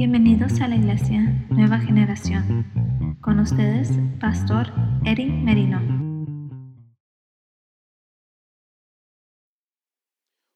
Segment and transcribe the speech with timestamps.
[0.00, 3.18] Bienvenidos a la Iglesia Nueva Generación.
[3.20, 4.72] Con ustedes, Pastor
[5.04, 5.78] Eric Merino.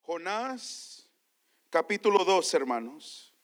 [0.00, 1.10] Jonás
[1.68, 3.34] capítulo 2, hermanos.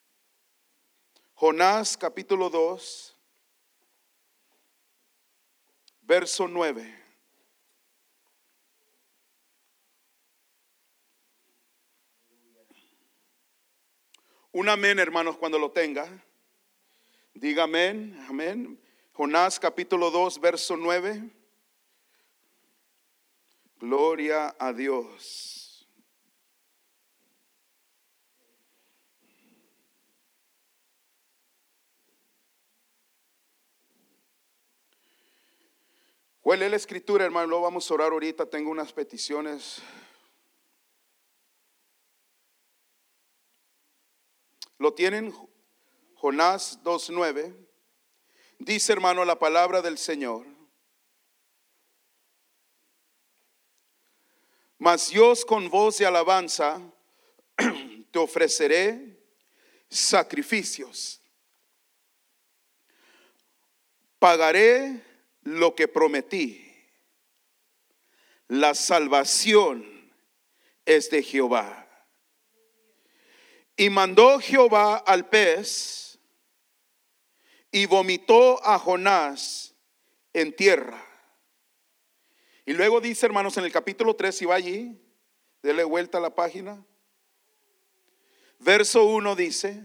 [1.35, 3.19] Jonás capítulo 2,
[6.01, 7.00] verso 9.
[14.53, 16.09] Un amén, hermanos, cuando lo tenga.
[17.35, 18.81] Diga amén, amén.
[19.13, 21.31] Jonás capítulo 2, verso 9.
[23.79, 25.89] Gloria a Dios.
[36.43, 37.47] Huele la escritura, hermano.
[37.47, 38.47] Lo vamos a orar ahorita.
[38.47, 39.81] Tengo unas peticiones.
[44.81, 45.31] ¿Lo tienen?
[46.15, 47.55] Jonás 2.9.
[48.59, 50.47] Dice, hermano, la palabra del Señor.
[54.79, 56.81] Mas Dios con voz de alabanza
[58.11, 59.23] te ofreceré
[59.91, 61.21] sacrificios.
[64.19, 65.05] Pagaré
[65.43, 66.67] lo que prometí.
[68.49, 70.11] La salvación
[70.87, 71.80] es de Jehová.
[73.81, 76.19] Y mandó Jehová al pez
[77.73, 79.75] y vomitó a Jonás
[80.35, 81.03] en tierra.
[82.67, 85.01] Y luego dice, hermanos, en el capítulo 3, si va allí,
[85.63, 86.85] dele vuelta a la página.
[88.59, 89.83] Verso 1 dice,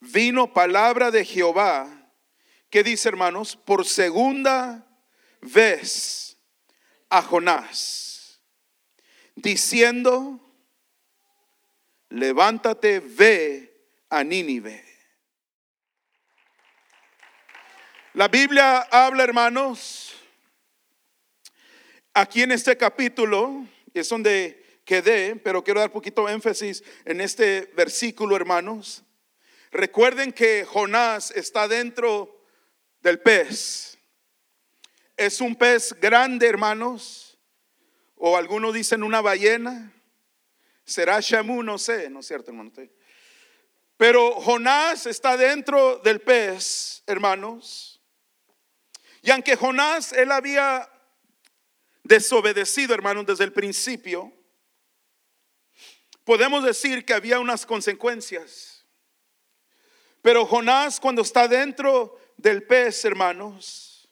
[0.00, 1.98] vino palabra de Jehová
[2.68, 3.54] ¿Qué dice, hermanos?
[3.54, 4.84] Por segunda
[5.40, 6.36] vez
[7.08, 8.42] a Jonás,
[9.36, 10.47] diciendo,
[12.10, 13.74] levántate, ve
[14.08, 14.84] a Nínive.
[18.14, 20.14] La Biblia habla, hermanos,
[22.14, 23.64] aquí en este capítulo,
[23.94, 29.04] es donde quedé, pero quiero dar poquito énfasis en este versículo, hermanos.
[29.70, 32.44] Recuerden que Jonás está dentro
[33.00, 33.98] del pez.
[35.16, 37.38] Es un pez grande, hermanos,
[38.16, 39.92] o algunos dicen una ballena.
[40.88, 42.72] Será Shamu, no sé, no es cierto, hermano.
[43.98, 48.00] Pero Jonás está dentro del pez, hermanos.
[49.20, 50.90] Y aunque Jonás, él había
[52.04, 54.32] desobedecido, hermanos, desde el principio,
[56.24, 58.86] podemos decir que había unas consecuencias.
[60.22, 64.08] Pero Jonás, cuando está dentro del pez, hermanos,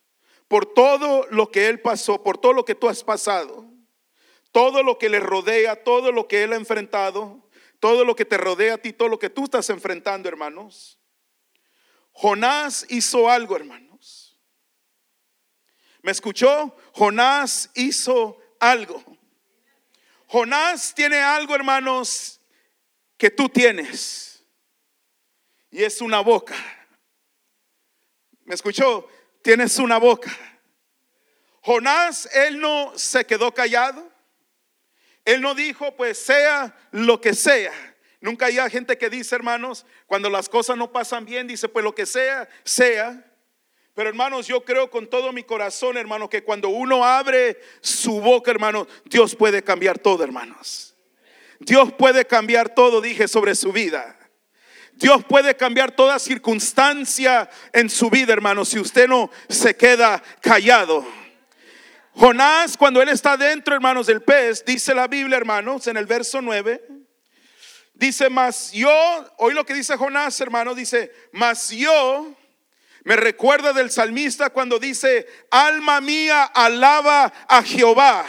[0.47, 3.76] por todo lo que él pasó, por todo lo que tú has pasado,
[4.57, 7.47] todo lo que le rodea, todo lo que él ha enfrentado,
[7.79, 10.99] todo lo que te rodea a ti, todo lo que tú estás enfrentando, hermanos.
[12.13, 14.41] Jonás hizo algo, hermanos.
[16.01, 16.75] ¿Me escuchó?
[16.95, 19.05] Jonás hizo algo.
[20.27, 22.41] Jonás tiene algo, hermanos,
[23.19, 24.43] que tú tienes.
[25.71, 26.57] Y es una boca.
[28.47, 29.07] ¿Me escuchó?
[29.43, 30.35] Tienes una boca.
[31.61, 34.16] Jonás, él no se quedó callado.
[35.27, 37.73] Él no dijo, pues sea lo que sea.
[38.21, 41.95] Nunca hay gente que dice, hermanos, cuando las cosas no pasan bien, dice, pues lo
[41.95, 43.25] que sea, sea.
[43.95, 48.53] Pero hermanos, yo creo con todo mi corazón, hermano, que cuando uno abre su boca,
[48.53, 50.95] hermano, Dios puede cambiar todo, hermanos.
[51.59, 54.17] Dios puede cambiar todo, dije, sobre su vida.
[54.93, 61.05] Dios puede cambiar toda circunstancia en su vida, hermano, si usted no se queda callado.
[62.19, 66.41] Jonás, cuando él está dentro, hermanos, del pez, dice la Biblia, hermanos, en el verso
[66.41, 66.83] 9,
[67.93, 68.91] dice, mas yo,
[69.37, 72.35] hoy lo que dice Jonás, hermano, dice, mas yo,
[73.05, 78.25] me recuerda del salmista cuando dice, alma mía, alaba a Jehová.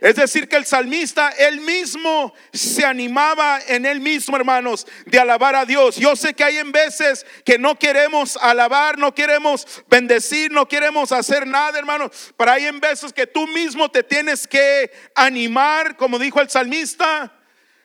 [0.00, 5.56] Es decir, que el salmista él mismo se animaba en él mismo, hermanos, de alabar
[5.56, 5.96] a Dios.
[5.96, 11.10] Yo sé que hay en veces que no queremos alabar, no queremos bendecir, no queremos
[11.10, 12.32] hacer nada, hermanos.
[12.36, 17.32] Pero hay en veces que tú mismo te tienes que animar, como dijo el salmista,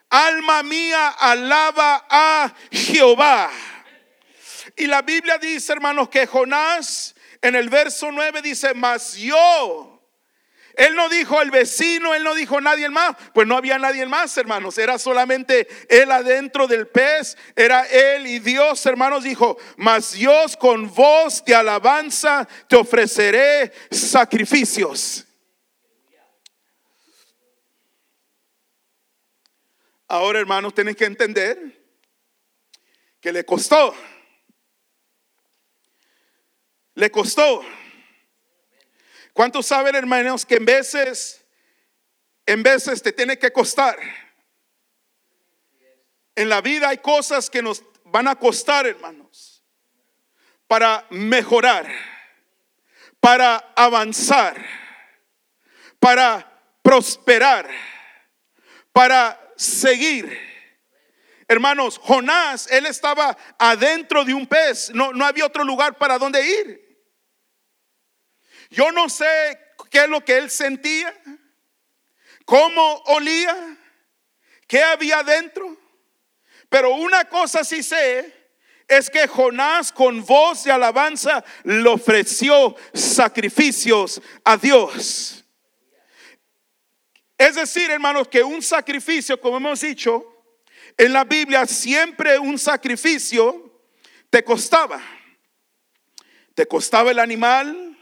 [0.09, 3.49] alma mía, alaba a Jehová.
[4.75, 9.92] Y la Biblia dice, hermanos, que Jonás en el verso 9 dice, mas yo
[10.75, 14.35] él no dijo el vecino, él no dijo nadie más, pues no había nadie más,
[14.37, 20.57] hermanos, era solamente él adentro del pez, era él y Dios, hermanos, dijo, mas Dios
[20.57, 25.25] con voz de alabanza te ofreceré sacrificios.
[30.07, 31.81] Ahora, hermanos, tienen que entender
[33.19, 33.95] que le costó.
[36.93, 37.63] Le costó.
[39.33, 41.44] ¿Cuántos saben, hermanos, que en veces,
[42.45, 43.97] en veces te tiene que costar?
[46.35, 49.63] En la vida hay cosas que nos van a costar, hermanos,
[50.68, 51.88] para mejorar,
[53.19, 54.63] para avanzar,
[56.00, 57.68] para prosperar,
[58.91, 60.39] para seguir.
[61.47, 66.45] Hermanos, Jonás, él estaba adentro de un pez, no, no había otro lugar para donde
[66.45, 66.92] ir.
[68.73, 69.25] Yo no sé
[69.91, 71.13] qué es lo que él sentía,
[72.43, 73.77] cómo olía,
[74.67, 75.77] qué había dentro,
[76.69, 78.33] pero una cosa sí sé
[78.87, 85.45] es que Jonás con voz de alabanza le ofreció sacrificios a Dios.
[87.37, 90.25] Es decir, hermanos, que un sacrificio, como hemos dicho,
[90.97, 93.71] en la Biblia siempre un sacrificio
[94.31, 94.99] te costaba.
[96.55, 97.92] Te costaba el animal,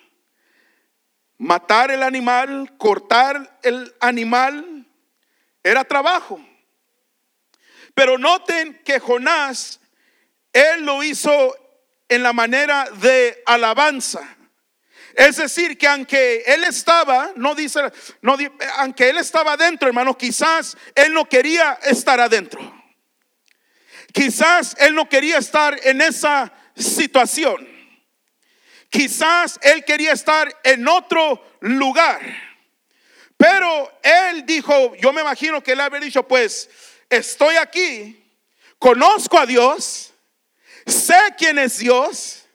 [1.41, 4.85] matar el animal, cortar el animal,
[5.63, 6.39] era trabajo.
[7.95, 9.79] Pero noten que Jonás,
[10.53, 11.55] él lo hizo
[12.07, 14.21] en la manera de alabanza.
[15.15, 17.91] Es decir, que aunque él estaba, no dice,
[18.21, 18.37] no,
[18.77, 22.61] aunque él estaba adentro, hermano, quizás él no quería estar adentro.
[24.13, 27.70] Quizás él no quería estar en esa situación.
[28.91, 32.19] Quizás él quería estar en otro lugar.
[33.37, 36.69] Pero él dijo, yo me imagino que él había dicho, pues
[37.09, 38.21] estoy aquí,
[38.77, 40.13] conozco a Dios,
[40.85, 42.45] sé quién es Dios,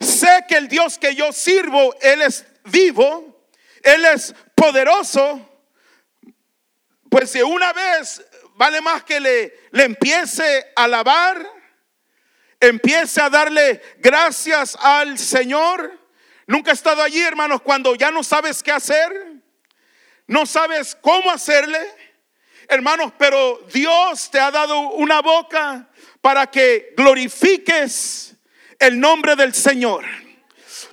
[0.00, 3.48] sé que el Dios que yo sirvo, Él es vivo,
[3.82, 5.46] Él es poderoso.
[7.10, 8.24] Pues si una vez
[8.54, 11.55] vale más que le, le empiece a alabar,
[12.60, 15.98] empiece a darle gracias al Señor.
[16.46, 19.12] Nunca he estado allí, hermanos, cuando ya no sabes qué hacer,
[20.26, 21.80] no sabes cómo hacerle.
[22.68, 25.88] Hermanos, pero Dios te ha dado una boca
[26.20, 28.34] para que glorifiques
[28.78, 30.04] el nombre del Señor,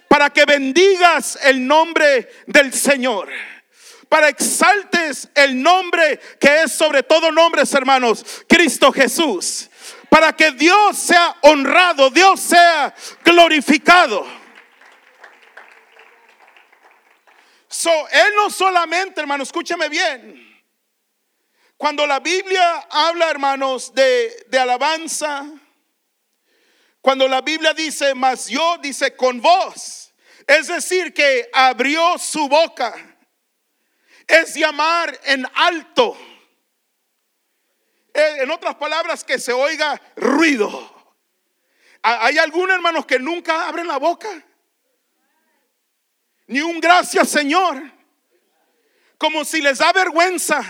[0.08, 3.30] para que bendigas el nombre del Señor
[4.14, 9.72] para exaltes el nombre que es sobre todo nombres, hermanos, Cristo Jesús
[10.14, 12.94] para que Dios sea honrado, Dios sea
[13.24, 14.24] glorificado.
[17.68, 20.64] So, él no solamente, hermano, escúchame bien.
[21.78, 25.48] Cuando la Biblia habla, hermanos, de, de alabanza,
[27.02, 30.14] cuando la Biblia dice, mas yo, dice con voz,
[30.46, 32.94] es decir, que abrió su boca,
[34.28, 36.16] es llamar en alto
[38.14, 40.94] en otras palabras, que se oiga ruido.
[42.02, 44.30] ¿Hay algunos hermanos que nunca abren la boca?
[46.48, 47.82] Ni un gracias, Señor.
[49.18, 50.62] Como si les da vergüenza.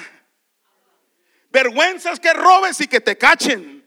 [1.50, 3.84] Vergüenza es que robes y que te cachen.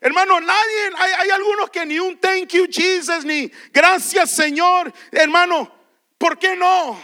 [0.00, 4.92] Hermano, nadie, hay, hay, algunos que ni un thank you Jesus, ni gracias Señor.
[5.12, 5.72] Hermano,
[6.18, 7.00] ¿por qué no?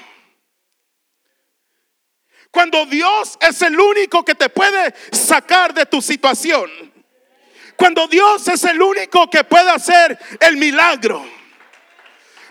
[2.51, 6.71] Cuando Dios es el único que te puede sacar de tu situación.
[7.77, 11.25] Cuando Dios es el único que puede hacer el milagro.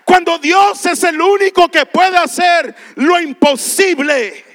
[0.05, 4.45] Cuando Dios es el único que puede hacer lo imposible.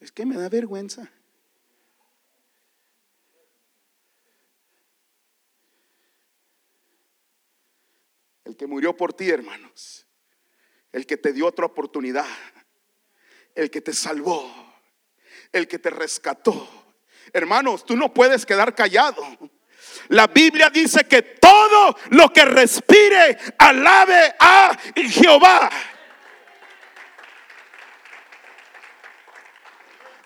[0.00, 1.10] Es que me da vergüenza.
[8.60, 10.06] Que murió por ti, hermanos,
[10.92, 12.26] el que te dio otra oportunidad,
[13.54, 14.52] el que te salvó,
[15.50, 16.68] el que te rescató.
[17.32, 19.24] Hermanos, tú no puedes quedar callado.
[20.08, 25.70] La Biblia dice que todo lo que respire alabe a Jehová.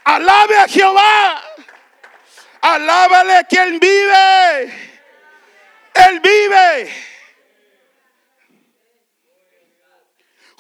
[0.03, 1.43] Alabe a Jehová.
[2.63, 4.65] Alábale quien vive.
[5.95, 7.14] Él vive.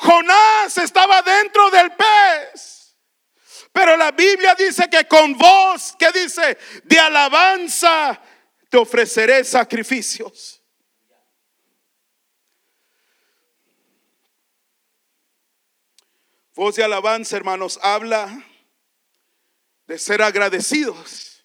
[0.04, 2.94] Jonás estaba dentro del pez.
[3.72, 6.58] Pero la Biblia dice que con voz, ¿qué dice?
[6.84, 8.20] De alabanza
[8.68, 10.62] te ofreceré sacrificios.
[16.54, 18.44] Voz de alabanza, hermanos, habla
[19.86, 21.44] de ser agradecidos.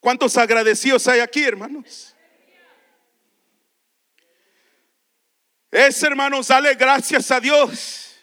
[0.00, 2.14] ¿Cuántos agradecidos hay aquí, hermanos?
[5.72, 8.14] Es, hermanos, dale gracias a Dios.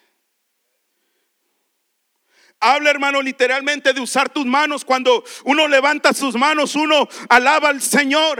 [2.59, 4.85] Habla, hermano, literalmente de usar tus manos.
[4.85, 8.39] Cuando uno levanta sus manos, uno alaba al Señor.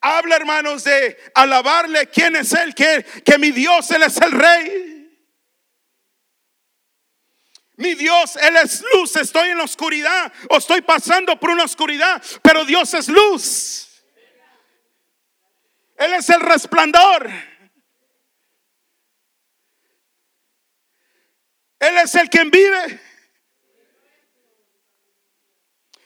[0.00, 5.20] Habla, hermanos, de alabarle quién es Él, que, que mi Dios, Él es el Rey.
[7.76, 9.14] Mi Dios, Él es luz.
[9.16, 13.89] Estoy en la oscuridad o estoy pasando por una oscuridad, pero Dios es luz.
[16.00, 17.30] Él es el resplandor.
[21.78, 23.00] Él es el quien vive.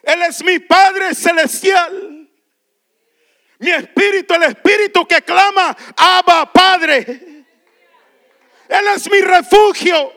[0.03, 2.29] Él es mi Padre celestial.
[3.61, 7.45] Mi espíritu, el espíritu que clama, Abba Padre.
[8.69, 10.13] Él es mi refugio.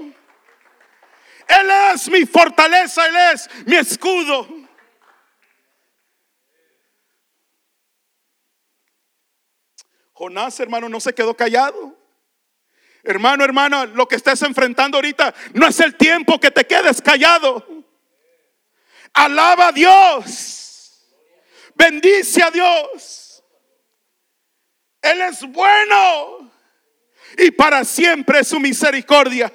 [1.47, 4.56] Él es mi fortaleza, Él es mi escudo.
[10.17, 11.95] Jonás, hermano, no se quedó callado.
[13.03, 17.63] Hermano, hermana, lo que estés enfrentando ahorita no es el tiempo que te quedes callado.
[19.13, 21.05] Alaba a Dios.
[21.75, 23.43] Bendice a Dios.
[25.03, 26.51] Él es bueno.
[27.37, 29.53] Y para siempre es su misericordia.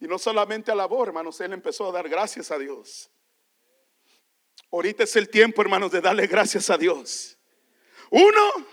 [0.00, 3.08] Y no solamente alabó, hermanos, él empezó a dar gracias a Dios.
[4.72, 7.35] Ahorita es el tiempo, hermanos, de darle gracias a Dios.
[8.16, 8.66] Uno,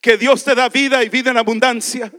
[0.00, 2.12] que Dios te da vida y vida en abundancia.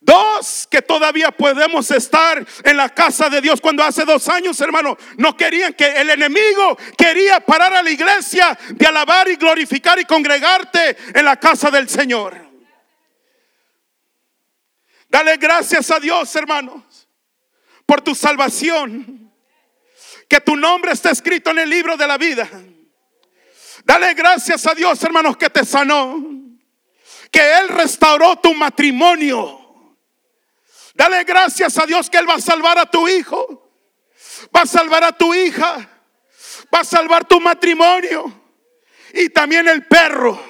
[0.00, 3.60] Dos, que todavía podemos estar en la casa de Dios.
[3.60, 8.58] Cuando hace dos años, hermano, no querían que el enemigo quería parar a la iglesia
[8.70, 12.34] de alabar y glorificar y congregarte en la casa del Señor.
[15.10, 17.06] Dale gracias a Dios, hermanos,
[17.84, 19.30] por tu salvación.
[20.26, 22.48] Que tu nombre esté escrito en el libro de la vida.
[23.84, 26.22] Dale gracias a Dios, hermanos, que te sanó.
[27.30, 29.58] Que Él restauró tu matrimonio.
[30.94, 33.70] Dale gracias a Dios que Él va a salvar a tu hijo.
[34.54, 35.88] Va a salvar a tu hija.
[36.74, 38.42] Va a salvar tu matrimonio.
[39.14, 40.42] Y también el perro.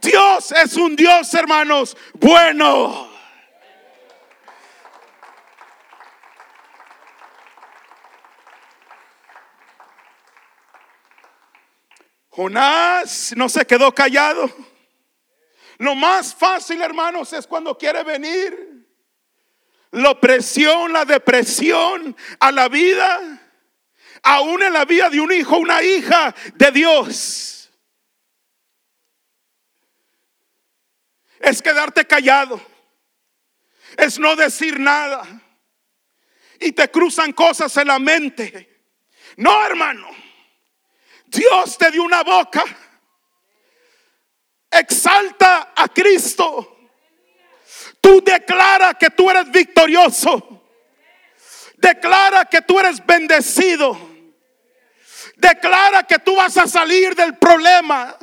[0.00, 3.11] Dios es un Dios, hermanos, bueno.
[12.32, 14.50] Jonás no se quedó callado.
[15.76, 18.88] Lo más fácil, hermanos, es cuando quiere venir.
[19.90, 23.38] La opresión, la depresión a la vida,
[24.22, 27.70] aún en la vida de un hijo, una hija de Dios.
[31.38, 32.58] Es quedarte callado.
[33.98, 35.22] Es no decir nada.
[36.58, 38.86] Y te cruzan cosas en la mente.
[39.36, 40.21] No, hermano.
[41.32, 42.64] Dios te dio una boca.
[44.70, 46.76] Exalta a Cristo.
[48.00, 50.62] Tú declara que tú eres victorioso.
[51.76, 53.96] Declara que tú eres bendecido.
[55.36, 58.16] Declara que tú vas a salir del problema.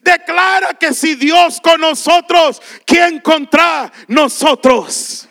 [0.00, 5.27] Declara que si Dios con nosotros, ¿quién contra nosotros?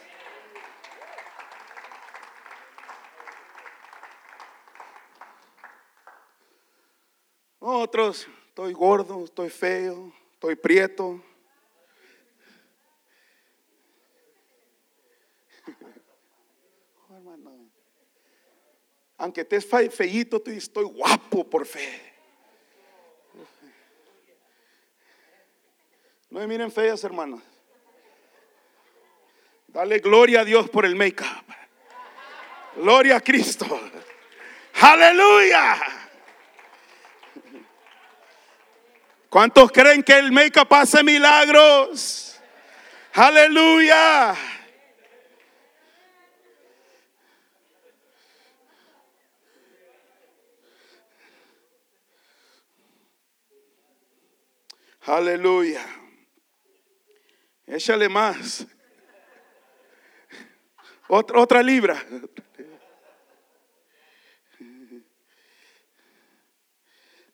[7.70, 11.22] Otros, estoy gordo, estoy feo, estoy prieto.
[19.18, 22.02] Aunque estés feíto, estoy guapo por fe.
[26.30, 27.44] No me miren feas, hermanos.
[29.68, 31.44] Dale gloria a Dios por el make-up.
[32.78, 33.66] Gloria a Cristo.
[34.80, 35.97] Aleluya.
[39.38, 42.42] ¿Cuántos creen que el make-up hace milagros?
[43.14, 44.36] Aleluya.
[55.02, 55.86] Aleluya.
[57.68, 58.66] Échale más.
[61.10, 62.04] Otra, otra libra.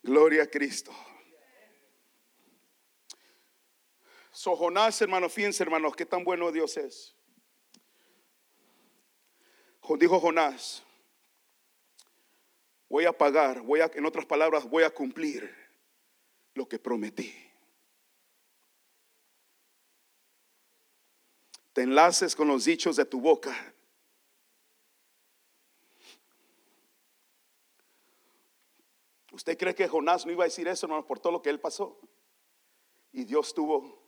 [0.04, 0.94] Gloria a Cristo.
[4.44, 7.16] So Jonás, hermano, fíjense, hermanos, qué tan bueno Dios es.
[9.98, 10.84] Dijo Jonás,
[12.90, 15.50] voy a pagar, voy a, en otras palabras, voy a cumplir
[16.56, 17.34] lo que prometí.
[21.72, 23.74] Te enlaces con los dichos de tu boca.
[29.32, 31.62] ¿Usted cree que Jonás no iba a decir eso, hermano, por todo lo que él
[31.62, 31.98] pasó?
[33.14, 34.03] Y Dios tuvo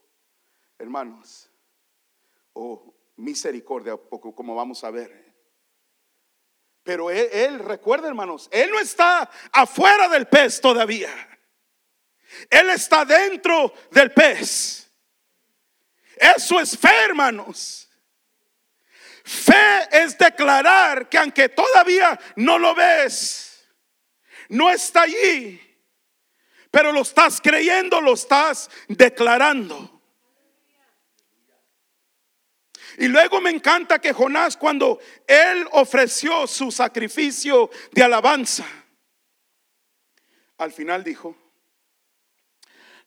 [0.78, 1.50] hermanos,
[2.54, 5.34] oh misericordia, poco como vamos a ver.
[6.84, 11.12] Pero él, él, recuerda hermanos, él no está afuera del pez todavía.
[12.50, 14.92] Él está dentro del pez.
[16.16, 17.90] Eso es fe, hermanos.
[19.24, 23.68] Fe es declarar que aunque todavía no lo ves,
[24.50, 25.60] no está allí,
[26.70, 29.95] pero lo estás creyendo, lo estás declarando.
[32.98, 38.66] Y luego me encanta que Jonás cuando él ofreció su sacrificio de alabanza,
[40.58, 41.36] al final dijo,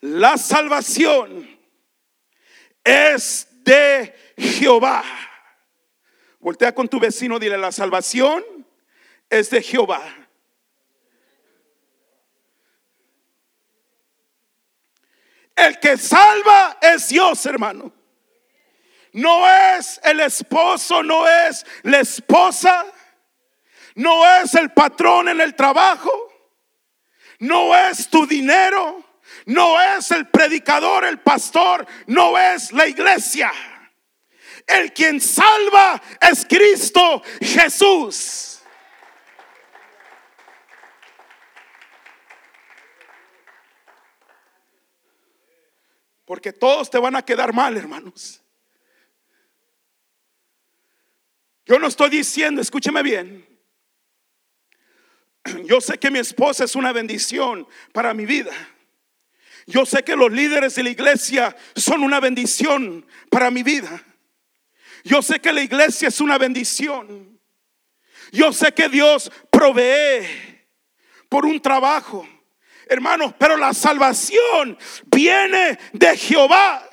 [0.00, 1.59] la salvación
[2.85, 5.02] es de Jehová.
[6.38, 8.45] Voltea con tu vecino, dile, la salvación
[9.28, 10.02] es de Jehová.
[15.57, 17.98] El que salva es Dios, hermano.
[19.12, 22.87] No es el esposo, no es la esposa,
[23.95, 26.11] no es el patrón en el trabajo,
[27.41, 29.03] no es tu dinero,
[29.47, 33.50] no es el predicador, el pastor, no es la iglesia.
[34.67, 38.61] El quien salva es Cristo Jesús.
[46.27, 48.43] Porque todos te van a quedar mal, hermanos.
[51.69, 53.47] Yo no estoy diciendo, escúcheme bien.
[55.65, 58.53] Yo sé que mi esposa es una bendición para mi vida.
[59.67, 64.03] Yo sé que los líderes de la iglesia son una bendición para mi vida.
[65.05, 67.39] Yo sé que la iglesia es una bendición.
[68.33, 70.27] Yo sé que Dios provee
[71.29, 72.27] por un trabajo.
[72.87, 76.89] Hermanos, pero la salvación viene de Jehová.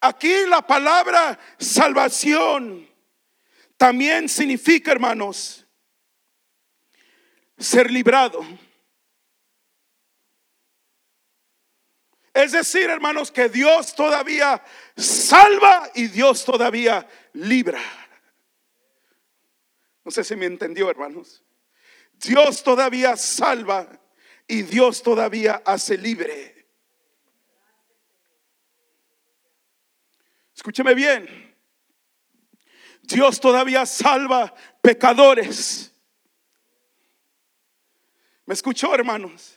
[0.00, 2.88] Aquí la palabra salvación
[3.76, 5.66] también significa, hermanos,
[7.56, 8.44] ser librado.
[12.32, 14.62] Es decir, hermanos, que Dios todavía
[14.96, 17.80] salva y Dios todavía libra.
[20.04, 21.42] No sé si me entendió, hermanos.
[22.12, 24.00] Dios todavía salva
[24.46, 26.57] y Dios todavía hace libre.
[30.58, 31.54] Escúcheme bien.
[33.02, 35.94] Dios todavía salva pecadores.
[38.44, 39.56] ¿Me escuchó, hermanos?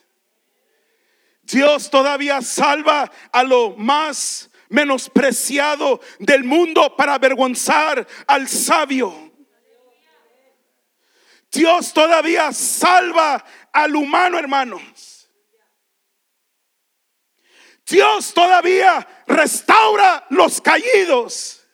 [1.42, 9.34] Dios todavía salva a lo más menospreciado del mundo para avergonzar al sabio.
[11.52, 15.11] Dios todavía salva al humano, hermanos.
[17.91, 21.67] Dios todavía restaura los caídos.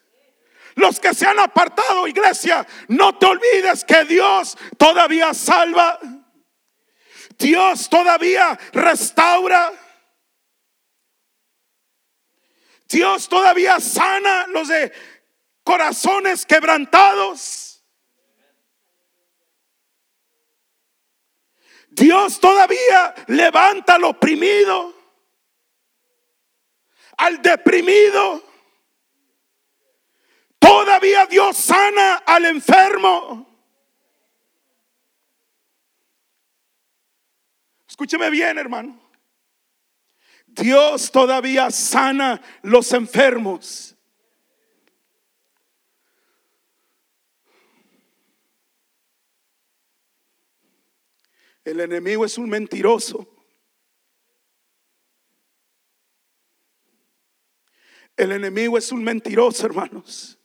[0.74, 5.98] Los que se han apartado, iglesia, no te olvides que Dios todavía salva.
[7.38, 9.72] Dios todavía restaura.
[12.88, 14.92] Dios todavía sana los de
[15.62, 17.84] corazones quebrantados.
[21.90, 24.97] Dios todavía levanta al oprimido
[27.18, 28.42] al deprimido.
[30.58, 33.46] Todavía Dios sana al enfermo.
[37.86, 39.00] Escúcheme bien, hermano.
[40.46, 43.96] Dios todavía sana los enfermos.
[51.64, 53.37] El enemigo es un mentiroso.
[58.18, 60.36] El enemigo es un mentiroso, hermanos.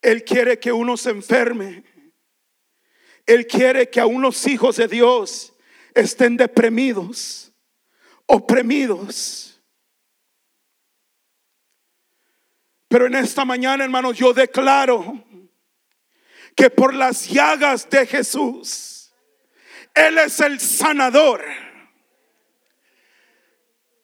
[0.00, 1.84] Él quiere que uno se enferme.
[3.26, 5.52] Él quiere que a unos hijos de Dios
[5.94, 7.52] estén deprimidos,
[8.24, 9.60] oprimidos.
[12.88, 15.22] Pero en esta mañana, hermanos, yo declaro
[16.54, 19.12] que por las llagas de Jesús,
[19.94, 21.65] Él es el sanador.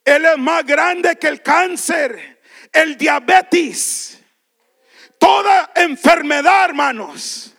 [0.05, 4.21] Él es más grande que el cáncer, el diabetes,
[5.19, 7.55] toda enfermedad, hermanos.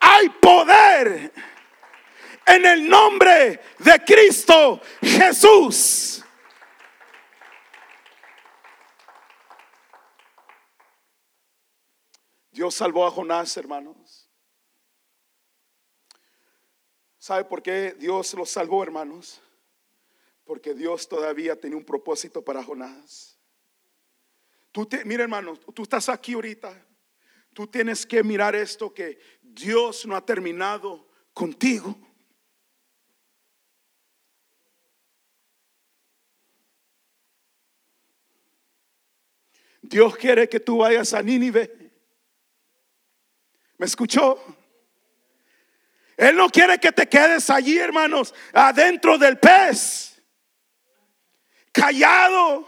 [0.00, 1.32] Hay poder
[2.46, 6.24] en el nombre de Cristo Jesús.
[12.50, 14.30] Dios salvó a Jonás, hermanos.
[17.18, 19.40] ¿Sabe por qué Dios los salvó, hermanos?
[20.44, 23.38] Porque Dios todavía tenía un propósito para Jonás.
[24.72, 26.86] Tú te, mira, hermanos, tú estás aquí ahorita.
[27.52, 31.96] Tú tienes que mirar esto que Dios no ha terminado contigo.
[39.82, 41.92] Dios quiere que tú vayas a Nínive.
[43.78, 44.42] ¿Me escuchó?
[46.16, 50.13] Él no quiere que te quedes allí, hermanos, adentro del pez,
[51.74, 52.66] callado,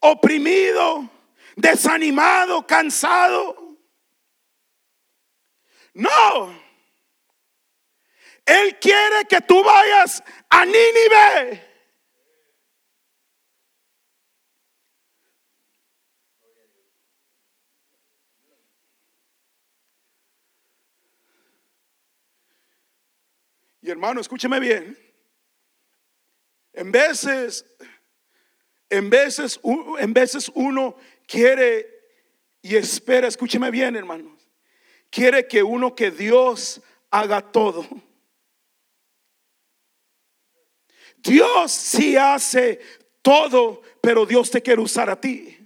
[0.00, 1.08] oprimido,
[1.54, 3.76] desanimado, cansado.
[5.92, 6.66] No.
[8.46, 11.62] Él quiere que tú vayas a Nínive.
[23.82, 25.05] Y hermano, escúcheme bien.
[26.76, 27.64] En veces,
[28.90, 29.58] en veces,
[29.98, 31.88] en veces uno quiere
[32.60, 34.50] y espera, escúcheme bien, hermanos.
[35.08, 37.86] Quiere que uno que Dios haga todo.
[41.16, 42.80] Dios sí hace
[43.22, 45.56] todo, pero Dios te quiere usar a ti.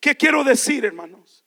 [0.00, 1.46] ¿Qué quiero decir, hermanos?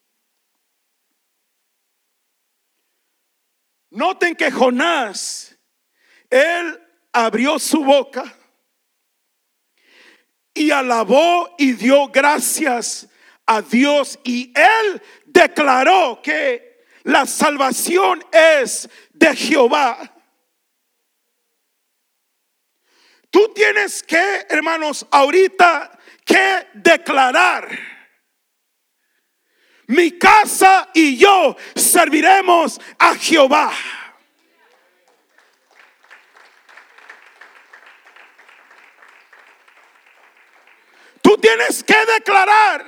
[3.92, 5.56] Noten que Jonás,
[6.30, 6.82] él
[7.14, 8.36] abrió su boca
[10.54, 13.08] y alabó y dio gracias
[13.46, 20.14] a Dios y él declaró que la salvación es de Jehová.
[23.30, 27.70] Tú tienes que, hermanos, ahorita que declarar
[29.88, 33.72] mi casa y yo serviremos a Jehová.
[41.22, 42.86] Tú tienes que declarar,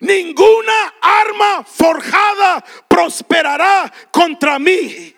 [0.00, 5.14] ninguna arma forjada prosperará contra mí.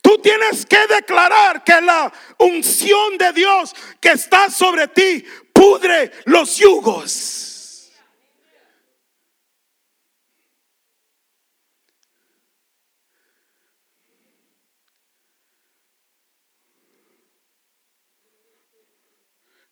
[0.00, 6.56] Tú tienes que declarar que la unción de Dios que está sobre ti pudre los
[6.56, 7.57] yugos.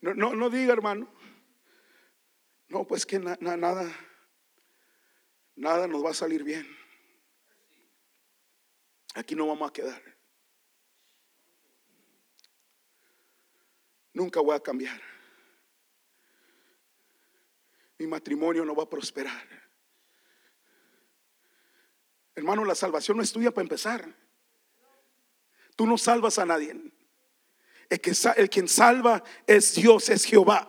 [0.01, 1.09] No, no, no diga, hermano.
[2.69, 3.89] No, pues que nada,
[5.55, 6.67] nada nos va a salir bien.
[9.15, 10.03] Aquí no vamos a quedar.
[14.13, 15.01] Nunca voy a cambiar.
[17.99, 19.49] Mi matrimonio no va a prosperar.
[22.35, 24.15] Hermano, la salvación no es tuya para empezar.
[25.77, 26.75] Tú no salvas a nadie.
[27.89, 30.67] El, que, el quien salva es Dios, es Jehová.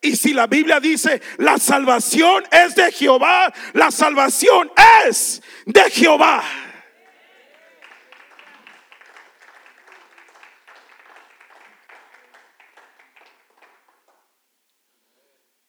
[0.00, 4.70] Y si la Biblia dice, la salvación es de Jehová, la salvación
[5.06, 6.44] es de Jehová.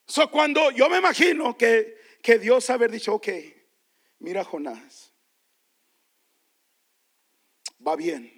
[0.06, 3.28] So, cuando yo me imagino que, que Dios haber dicho, ok,
[4.20, 5.14] mira Jonás,
[7.86, 8.35] va bien.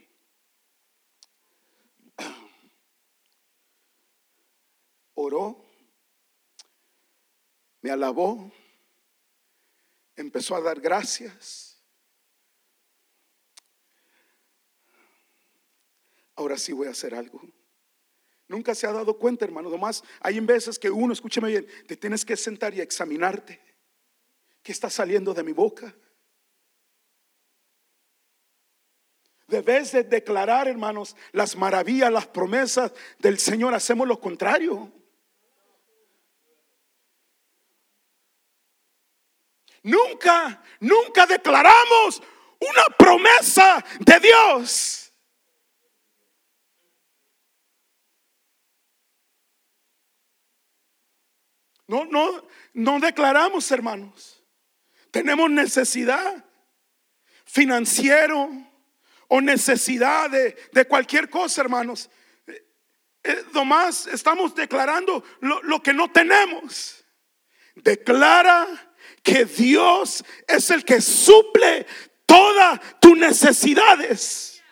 [5.17, 5.65] Oró,
[7.81, 8.51] me alabó,
[10.15, 11.81] empezó a dar gracias.
[16.35, 17.41] Ahora sí voy a hacer algo.
[18.47, 19.69] Nunca se ha dado cuenta, hermano.
[19.69, 23.59] Además, hay veces que uno, escúcheme bien, te tienes que sentar y examinarte.
[24.61, 25.95] ¿Qué está saliendo de mi boca?
[29.47, 33.73] Debes de declarar, hermanos, las maravillas, las promesas del Señor.
[33.73, 34.93] Hacemos lo contrario.
[39.87, 42.21] Nunca, nunca declaramos
[42.59, 45.13] una promesa de Dios.
[51.87, 54.43] No, no, no declaramos, hermanos.
[55.09, 56.43] Tenemos necesidad
[57.45, 58.49] financiero
[59.29, 62.09] o necesidad de, cualquier cosa, hermanos.
[62.45, 62.67] Eh,
[63.23, 67.05] eh, nomás estamos declarando lo, lo que no tenemos.
[67.75, 68.86] Declara
[69.27, 71.85] que Dios es el que suple
[72.25, 74.63] todas tus necesidades.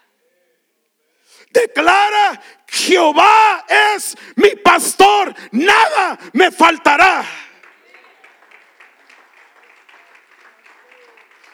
[1.52, 7.26] Declara, Jehová es mi pastor, nada me faltará.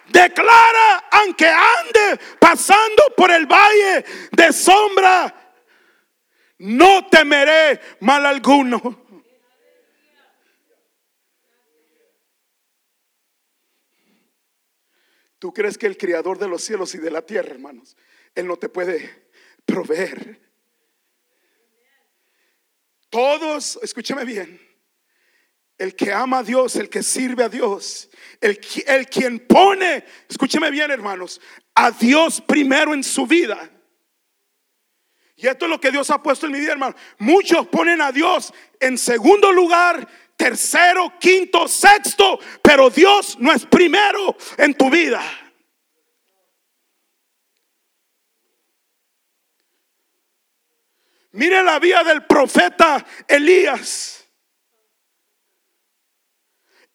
[0.06, 5.34] Declara, aunque ande pasando por el valle de sombra,
[6.60, 9.01] no temeré mal alguno.
[15.42, 17.98] ¿Tú crees que el creador de los cielos y de la tierra, hermanos,
[18.36, 19.32] Él no te puede
[19.66, 20.40] proveer?
[23.10, 24.62] Todos, escúchame bien,
[25.80, 30.70] el que ama a Dios, el que sirve a Dios, el, el quien pone, escúcheme
[30.70, 31.42] bien hermanos,
[31.74, 33.68] a Dios primero en su vida.
[35.38, 36.96] Y esto es lo que Dios ha puesto en mi vida, hermano.
[37.18, 40.08] Muchos ponen a Dios en segundo lugar,
[40.42, 45.22] tercero, quinto, sexto, pero Dios no es primero en tu vida.
[51.34, 54.28] Mire la vida del profeta Elías.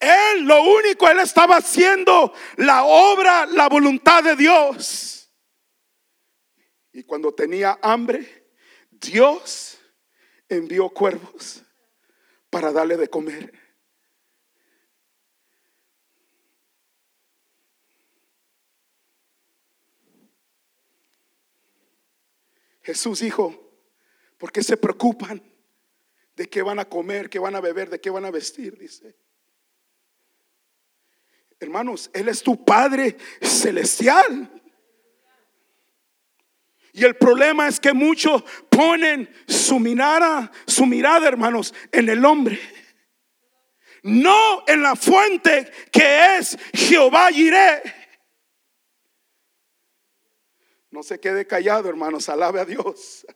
[0.00, 5.32] Él lo único, él estaba haciendo la obra, la voluntad de Dios.
[6.92, 8.50] Y cuando tenía hambre,
[8.90, 9.78] Dios
[10.48, 11.62] envió cuervos
[12.56, 13.52] para darle de comer.
[22.80, 23.74] Jesús dijo,
[24.38, 25.42] ¿por qué se preocupan
[26.34, 28.78] de qué van a comer, qué van a beber, de qué van a vestir?
[28.78, 29.14] Dice.
[31.60, 34.62] Hermanos, Él es tu Padre celestial.
[36.96, 42.58] Y el problema es que muchos ponen su mirada, su mirada, hermanos, en el hombre.
[44.02, 47.82] No en la fuente que es Jehová Jireh.
[50.90, 53.26] No se quede callado, hermanos, alabe a Dios.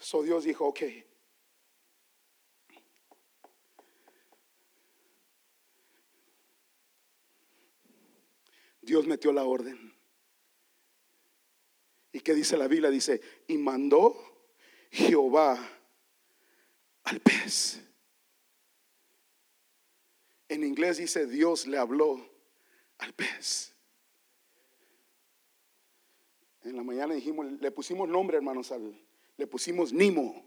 [0.00, 1.05] So Dios dijo, ok.
[8.86, 9.92] Dios metió la orden.
[12.12, 12.88] ¿Y qué dice la Biblia?
[12.88, 14.16] Dice, y mandó
[14.90, 15.58] Jehová
[17.02, 17.82] al pez.
[20.48, 22.30] En inglés dice, Dios le habló
[22.98, 23.74] al pez.
[26.62, 29.04] En la mañana dijimos, le pusimos nombre, hermanos, al,
[29.36, 30.44] le pusimos Nimo.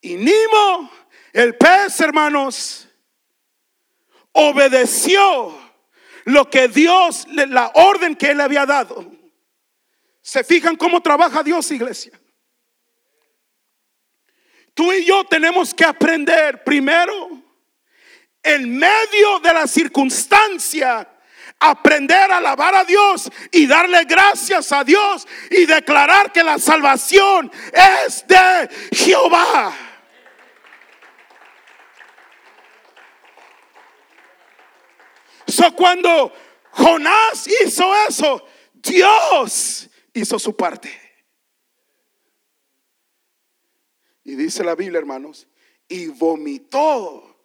[0.00, 0.90] Y Nimo,
[1.32, 2.88] el pez, hermanos,
[4.32, 5.58] obedeció
[6.24, 9.10] lo que Dios, la orden que él le había dado.
[10.20, 12.12] ¿Se fijan cómo trabaja Dios, iglesia?
[14.74, 17.30] Tú y yo tenemos que aprender primero,
[18.42, 21.08] en medio de la circunstancia,
[21.58, 27.50] aprender a alabar a Dios y darle gracias a Dios y declarar que la salvación
[28.06, 29.91] es de Jehová.
[35.76, 36.32] Cuando
[36.72, 40.90] Jonás hizo eso, Dios hizo su parte.
[44.24, 45.46] Y dice la Biblia, hermanos,
[45.88, 47.36] y vomitó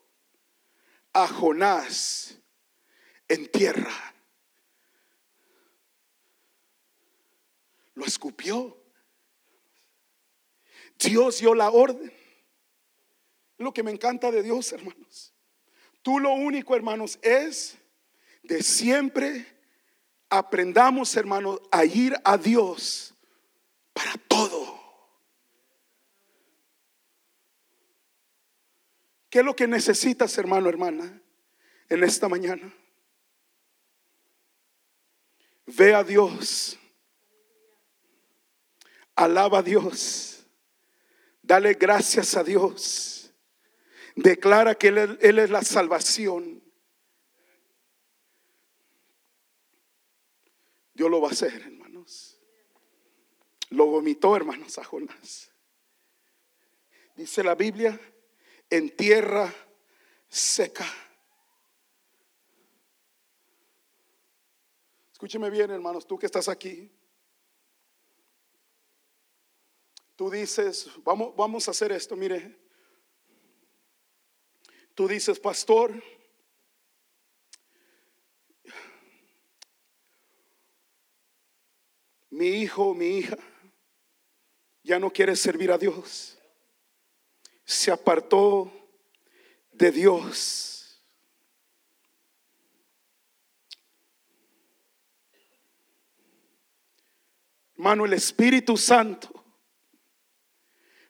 [1.13, 2.37] a Jonás
[3.27, 3.91] en tierra.
[7.95, 8.77] Lo escupió.
[10.99, 12.13] Dios dio la orden.
[13.57, 15.33] Lo que me encanta de Dios, hermanos.
[16.03, 17.76] Tú lo único, hermanos, es
[18.47, 19.45] de siempre
[20.29, 23.13] aprendamos, hermanos, a ir a Dios
[23.93, 24.77] para todo.
[29.29, 31.21] ¿Qué es lo que necesitas, hermano, hermana,
[31.89, 32.73] en esta mañana?
[35.65, 36.79] Ve a Dios.
[39.15, 40.45] Alaba a Dios.
[41.41, 43.33] Dale gracias a Dios.
[44.15, 46.66] Declara que Él, Él es la salvación.
[50.97, 52.39] Dios lo va a hacer, hermanos.
[53.69, 55.51] Lo vomitó, hermanos, a Jonás.
[57.15, 58.01] Dice la Biblia,
[58.67, 59.53] en tierra
[60.27, 60.91] seca.
[65.11, 66.91] Escúcheme bien, hermanos, tú que estás aquí.
[70.15, 72.59] Tú dices, vamos, vamos a hacer esto, mire.
[74.95, 75.93] Tú dices, pastor,
[82.37, 83.35] mi hijo, mi hija,
[84.83, 86.37] ya no quiere servir a Dios.
[87.65, 88.71] Se apartó
[89.71, 91.03] de Dios.
[97.73, 99.43] Hermano, el Espíritu Santo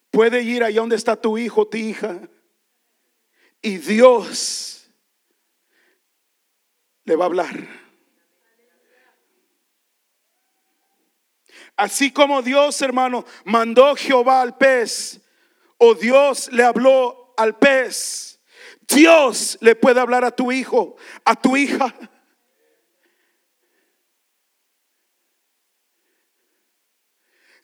[0.09, 2.21] puede ir allá donde está tu hijo, tu hija,
[3.61, 4.89] y Dios
[7.03, 7.86] le va a hablar.
[11.77, 15.21] Así como Dios, hermano, mandó Jehová al pez,
[15.77, 18.41] o Dios le habló al pez,
[18.87, 21.93] Dios le puede hablar a tu hijo, a tu hija.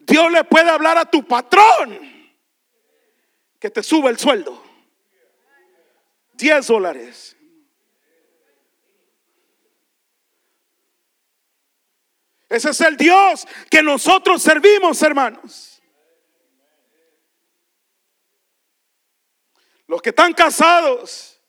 [0.02, 1.97] Dios le puede hablar a tu patrón
[3.58, 4.62] que te sube el sueldo.
[6.34, 7.38] 10 dólares.
[12.54, 15.82] Ese es el Dios que nosotros servimos, hermanos.
[19.88, 21.42] Los que están casados,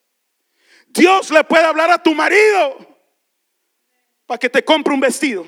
[0.87, 2.79] Dios le puede hablar a tu marido
[4.25, 5.45] para que te compre un vestido.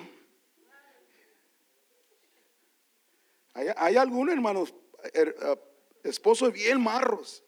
[3.55, 4.75] Hay, algunos hermanos,
[5.15, 5.57] er, eh,
[6.05, 7.43] esposos bien marros.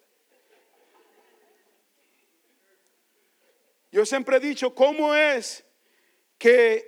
[3.92, 5.62] Yo siempre he dicho, ¿cómo es
[6.38, 6.86] que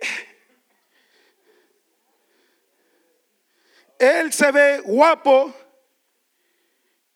[4.01, 5.55] él se ve guapo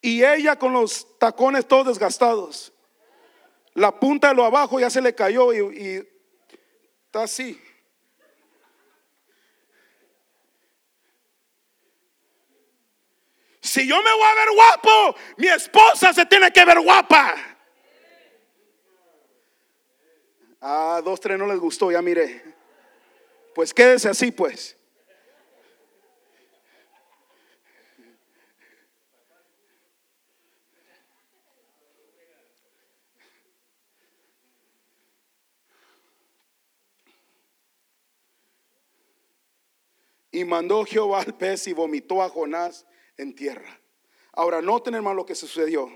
[0.02, 2.72] y ella con los tacones todos desgastados?
[3.72, 6.06] La punta de lo abajo ya se le cayó y,
[7.06, 7.60] está así.
[13.60, 17.34] Si yo me voy a ver guapo, mi esposa se tiene que ver guapa.
[20.60, 22.44] Ah, dos, tres no les gustó, ya miré.
[23.54, 24.76] Pues quédese así, pues.
[40.34, 42.84] Y mandó Jehová al pez y vomitó a Jonás
[43.16, 43.80] en tierra.
[44.32, 45.88] Ahora, noten hermano lo que sucedió.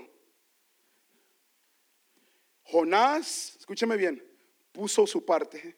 [2.63, 4.25] Jonás, escúcheme bien,
[4.71, 5.75] puso su parte.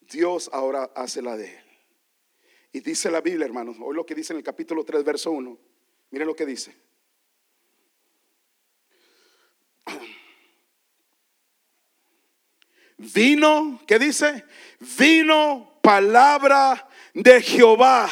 [0.00, 1.64] Dios ahora hace la de él.
[2.72, 5.56] Y dice la Biblia, hermanos, hoy lo que dice en el capítulo 3, verso 1.
[6.10, 6.74] Miren lo que dice.
[12.96, 14.44] Vino, ¿qué dice?
[14.98, 18.10] Vino palabra de Jehová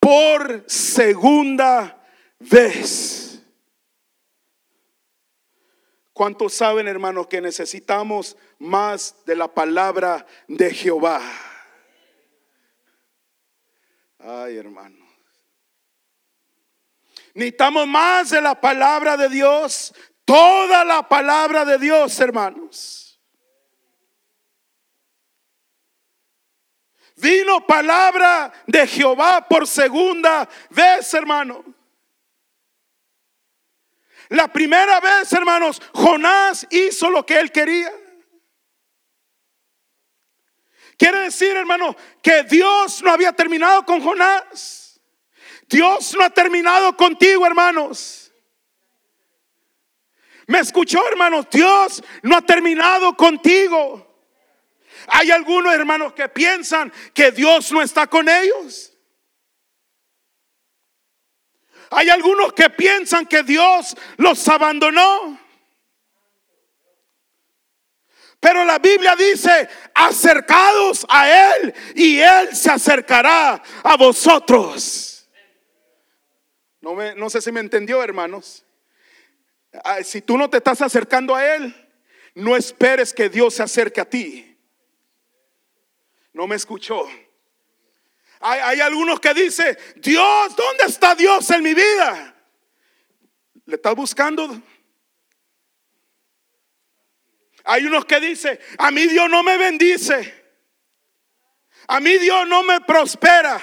[0.00, 2.02] por segunda
[2.38, 3.42] vez.
[6.14, 11.20] ¿Cuántos saben, hermanos, que necesitamos más de la palabra de Jehová?
[14.18, 15.04] Ay, hermano.
[17.34, 23.01] Necesitamos más de la palabra de Dios, toda la palabra de Dios, hermanos.
[27.22, 31.64] Vino palabra de Jehová por segunda vez, hermano.
[34.30, 37.92] La primera vez, hermanos, Jonás hizo lo que él quería.
[40.96, 45.00] Quiere decir, hermano, que Dios no había terminado con Jonás.
[45.68, 48.32] Dios no ha terminado contigo, hermanos.
[50.48, 51.46] ¿Me escuchó, hermanos?
[51.52, 54.11] Dios no ha terminado contigo.
[55.06, 58.92] Hay algunos hermanos que piensan que Dios no está con ellos.
[61.90, 65.38] Hay algunos que piensan que Dios los abandonó.
[68.40, 75.28] Pero la Biblia dice, acercados a Él y Él se acercará a vosotros.
[76.80, 78.64] No, sé si me entendió, hermanos.
[79.84, 81.72] Ah, si tú no te estás acercando a Él,
[82.34, 84.51] no esperes que Dios se acerque a ti
[86.32, 87.06] no me escuchó.
[88.40, 92.34] Hay, algunos que dicen, Dios, ¿dónde está Dios en mi vida?
[93.66, 94.60] ¿Le estás buscando?
[97.64, 100.42] Hay unos que dicen, a mí Dios no me bendice.
[101.86, 103.60] A mí Dios no me prospera.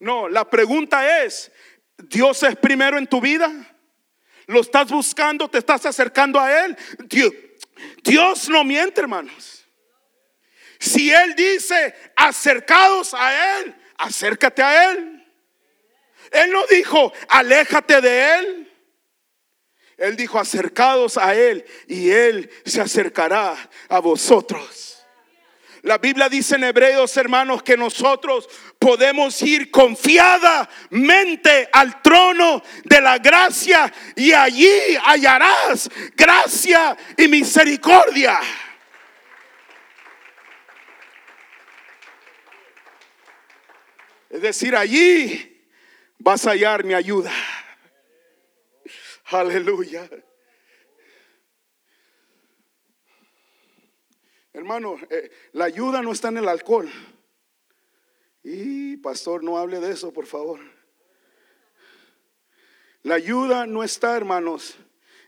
[0.00, 1.52] No, la pregunta es,
[1.98, 3.52] ¿Dios es primero en tu vida?
[4.46, 5.48] ¿Lo estás buscando?
[5.48, 6.76] ¿Te estás acercando a Él?
[7.04, 7.32] Dios,
[8.02, 9.65] Dios no miente, hermanos.
[10.78, 15.24] Si Él dice, acercados a Él, acércate a Él.
[16.30, 18.72] Él no dijo, aléjate de Él.
[19.96, 23.56] Él dijo, acercados a Él y Él se acercará
[23.88, 24.96] a vosotros.
[25.82, 33.18] La Biblia dice en Hebreos, hermanos, que nosotros podemos ir confiadamente al trono de la
[33.18, 34.68] gracia y allí
[35.04, 38.40] hallarás gracia y misericordia.
[44.36, 45.66] Es decir, allí
[46.18, 47.32] vas a hallar mi ayuda.
[49.24, 50.10] Aleluya.
[54.52, 56.92] Hermano, eh, la ayuda no está en el alcohol.
[58.42, 60.60] Y pastor, no hable de eso, por favor.
[63.04, 64.76] La ayuda no está, hermanos,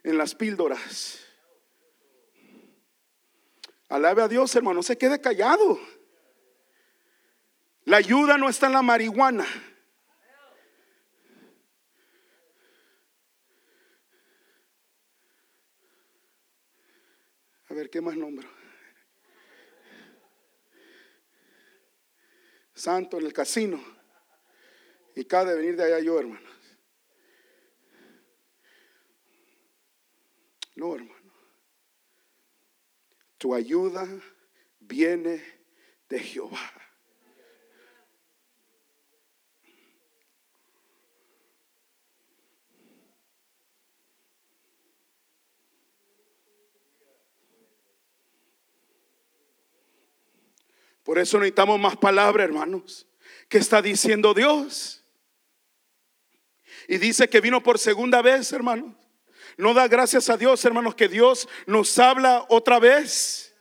[0.02, 1.24] en las píldoras.
[3.88, 5.80] Alabe a Dios, hermano, se quede callado.
[7.88, 9.46] La ayuda no está en la marihuana.
[17.70, 18.46] A ver, ¿qué más nombro?
[22.74, 23.82] Santo en el casino.
[25.16, 26.52] Y cada de venir de allá yo, hermanos.
[30.76, 31.32] No, hermano.
[33.38, 34.06] Tu ayuda
[34.78, 35.42] viene
[36.10, 36.87] de Jehová.
[51.08, 53.06] Por eso necesitamos más palabra, hermanos.
[53.48, 55.02] ¿Qué está diciendo Dios?
[56.86, 58.94] Y dice que vino por segunda vez, hermanos.
[59.56, 63.56] No da gracias a Dios, hermanos, que Dios nos habla otra vez.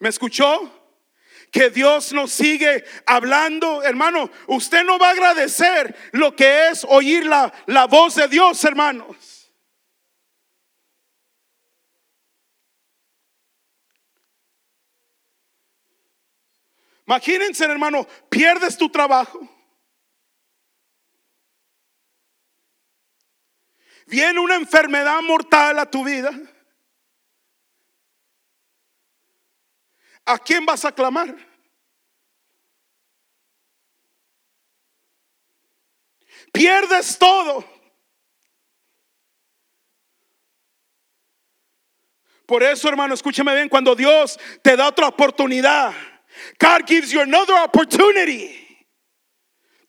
[0.00, 0.68] ¿Me escuchó?
[1.52, 4.32] Que Dios nos sigue hablando, hermano.
[4.48, 9.33] Usted no va a agradecer lo que es oír la, la voz de Dios, hermanos.
[17.06, 19.48] Imagínense, hermano, pierdes tu trabajo.
[24.06, 26.30] Viene una enfermedad mortal a tu vida.
[30.26, 31.34] ¿A quién vas a clamar?
[36.52, 37.64] Pierdes todo.
[42.46, 45.92] Por eso, hermano, escúchame bien, cuando Dios te da otra oportunidad
[46.58, 48.54] God gives you another opportunity.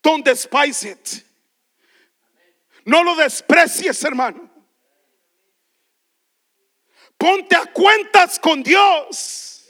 [0.02, 1.22] Don't despise it.
[2.84, 4.48] No lo desprecies, hermano.
[7.18, 9.64] Ponte a cuentas con Dios.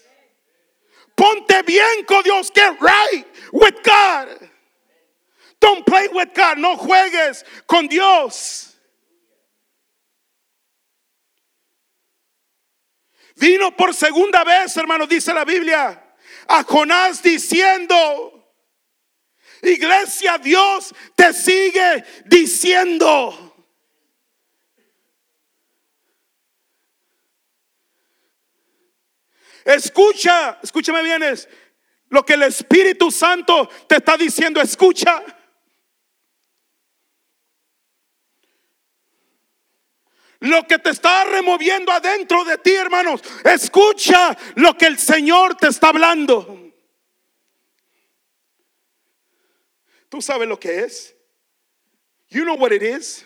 [1.16, 2.51] Ponte bien con Dios.
[2.55, 4.29] Get right with God.
[5.61, 6.59] Don't play with God.
[6.59, 8.74] No juegues con Dios.
[13.39, 16.06] Vino por segunda vez, hermano, dice la Biblia
[16.49, 18.55] a Jonás diciendo,
[19.62, 23.43] iglesia, Dios te sigue diciendo.
[29.64, 31.49] Escucha, escúchame bien, es
[32.09, 35.22] lo que el Espíritu Santo te está diciendo, escucha.
[40.41, 43.22] Lo que te está removiendo adentro de ti, hermanos.
[43.45, 46.72] Escucha lo que el Señor te está hablando.
[50.09, 51.14] ¿Tú sabes lo que es?
[52.28, 53.24] You know what it is.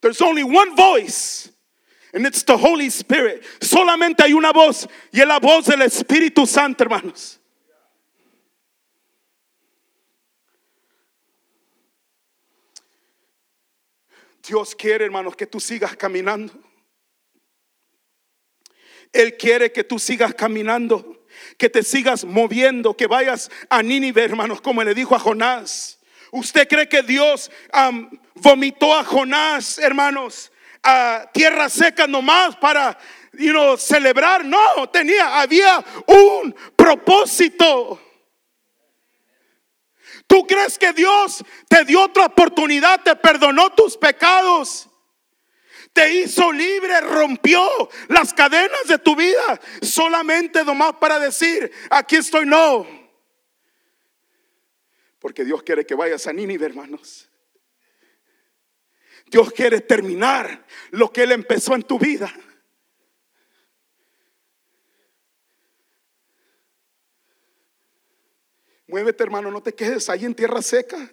[0.00, 1.50] There's only one voice.
[2.14, 3.44] And it's the Holy Spirit.
[3.60, 4.88] Solamente hay una voz.
[5.12, 7.37] Y es la voz del Espíritu Santo, hermanos.
[14.48, 16.52] Dios quiere, hermanos, que tú sigas caminando.
[19.12, 21.26] Él quiere que tú sigas caminando,
[21.58, 25.98] que te sigas moviendo, que vayas a Nínive, hermanos, como le dijo a Jonás.
[26.30, 27.50] ¿Usted cree que Dios
[28.34, 30.50] vomitó a Jonás, hermanos,
[30.82, 32.98] a tierra seca nomás para
[33.76, 34.44] celebrar?
[34.44, 38.07] No, tenía, había un propósito.
[40.28, 44.88] ¿Tú crees que Dios te dio otra oportunidad, te perdonó tus pecados?
[45.94, 47.66] Te hizo libre, rompió
[48.08, 52.86] las cadenas de tu vida solamente nomás para decir, aquí estoy, no.
[55.18, 57.28] Porque Dios quiere que vayas a Nínive, hermanos.
[59.30, 62.30] Dios quiere terminar lo que Él empezó en tu vida.
[68.88, 71.10] Muévete, hermano, no te quedes ahí en tierra seca.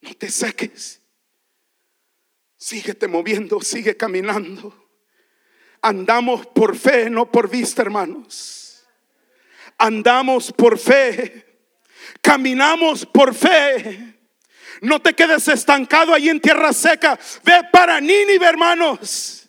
[0.00, 1.00] No te seques.
[2.56, 4.74] Síguete moviendo, sigue caminando.
[5.82, 8.86] Andamos por fe, no por vista, hermanos.
[9.76, 11.44] Andamos por fe.
[12.22, 14.14] Caminamos por fe.
[14.80, 17.18] No te quedes estancado ahí en tierra seca.
[17.44, 19.43] Ve para Nínive, hermanos.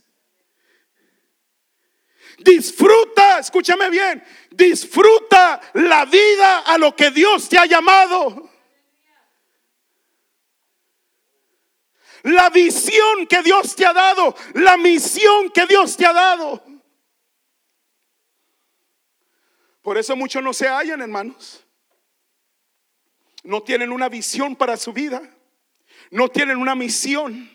[2.39, 8.49] Disfruta escúchame bien, disfruta la vida a lo que Dios te ha llamado.
[12.23, 16.63] La visión que Dios te ha dado, la misión que Dios te ha dado.
[19.81, 21.63] Por eso muchos no se hallan, hermanos.
[23.43, 25.21] No tienen una visión para su vida.
[26.09, 27.47] No tienen una misión.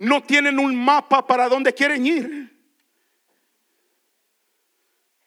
[0.00, 2.53] No tienen un mapa para dónde quieren ir.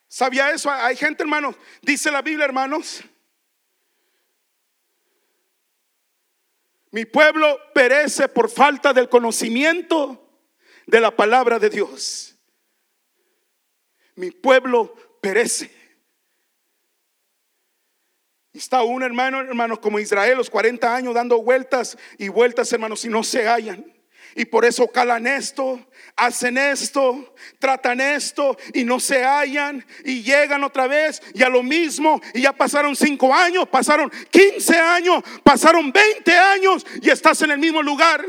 [0.08, 0.72] ¿Sabía eso?
[0.72, 1.55] Hay gente, hermanos.
[1.82, 3.03] Dice la Biblia, hermanos.
[6.91, 10.24] Mi pueblo perece por falta del conocimiento
[10.86, 12.36] de la palabra de Dios.
[14.16, 15.70] Mi pueblo perece.
[18.53, 23.10] Está un hermano, hermanos, como Israel, los 40 años dando vueltas y vueltas, hermanos, y
[23.10, 23.96] no se hallan.
[24.36, 30.63] Y por eso calan esto, hacen esto, tratan esto y no se hallan y llegan
[30.63, 35.91] otra vez y a lo mismo y ya pasaron 5 años, pasaron 15 años, pasaron
[35.91, 38.25] 20 años y estás en el mismo lugar.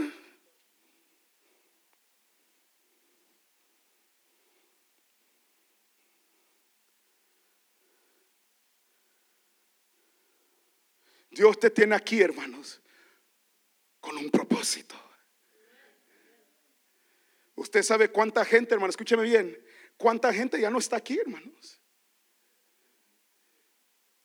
[11.39, 12.81] Dios te tiene aquí, hermanos,
[14.01, 15.08] con un propósito.
[17.59, 19.61] Usted sabe cuánta gente, hermano, escúcheme bien,
[19.97, 21.81] cuánta gente ya no está aquí, hermanos.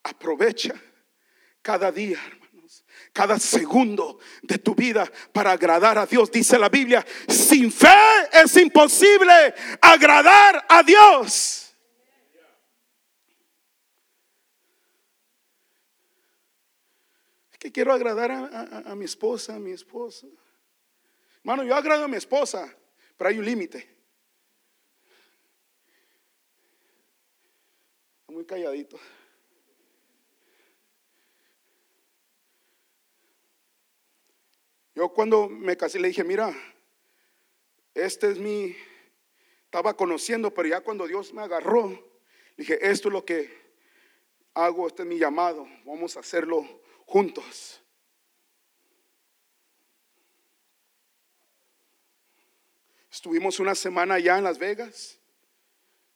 [0.03, 0.79] Aprovecha
[1.61, 6.31] cada día, hermanos, cada segundo de tu vida para agradar a Dios.
[6.31, 7.87] Dice la Biblia, sin fe
[8.33, 11.59] es imposible agradar a Dios.
[17.57, 20.27] que quiero agradar a, mi esposa, a mi esposa.
[21.37, 22.69] Hermano, yo agrado a mi esposa,
[23.17, 23.87] pero hay un límite.
[28.27, 28.99] Muy calladito.
[34.95, 36.55] Yo cuando me casé le dije, mira,
[37.93, 38.75] este es mi,
[39.65, 41.91] estaba conociendo, pero ya cuando Dios me agarró,
[42.57, 43.51] dije, esto es lo que
[44.53, 47.82] hago, este es mi llamado, vamos a hacerlo juntos.
[53.13, 55.19] Estuvimos una semana allá en Las Vegas.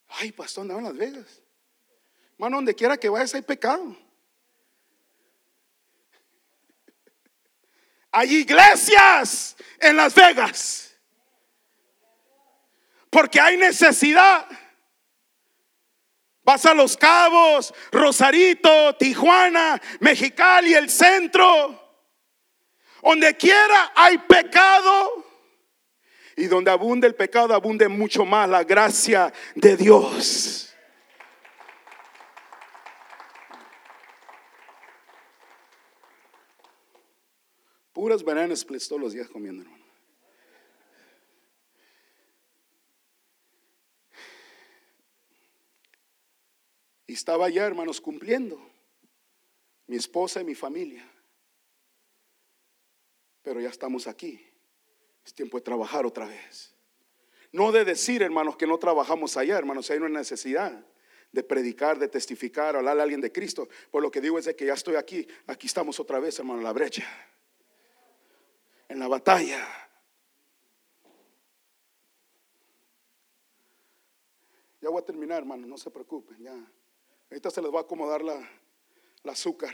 [0.08, 1.43] Ay, pastor, andaba en Las Vegas.
[2.39, 3.95] Mano, donde quiera que vayas hay pecado.
[8.12, 10.98] Hay iglesias en Las Vegas.
[13.12, 14.48] Porque hay necesidad.
[16.41, 21.80] Vas a Los Cabos, Rosarito, Tijuana, Mexicali, el centro.
[23.04, 25.26] Donde quiera hay pecado.
[26.38, 30.74] Y donde abunde el pecado, abunde mucho más la gracia de Dios.
[37.92, 39.84] Puras bananas todos los días comiendo, hermano.
[47.08, 48.62] Estaba allá, hermanos, cumpliendo.
[49.88, 51.10] Mi esposa y mi familia.
[53.42, 54.48] Pero ya estamos aquí.
[55.28, 56.73] Es tiempo de trabajar otra vez.
[57.51, 60.86] No de decir, hermanos, que no trabajamos allá, hermanos, hay una necesidad
[61.34, 63.67] de predicar, de testificar, hablar a alguien de Cristo.
[63.91, 65.28] Por lo que digo es de que ya estoy aquí.
[65.45, 67.05] Aquí estamos otra vez, hermano, en la brecha.
[68.88, 69.67] En la batalla.
[74.80, 76.55] Ya voy a terminar, hermano, no se preocupen, ya.
[77.30, 78.49] Ahorita se les va a acomodar la,
[79.25, 79.73] azúcar.